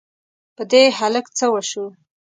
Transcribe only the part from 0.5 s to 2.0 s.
په دې هلک څه وشوو؟!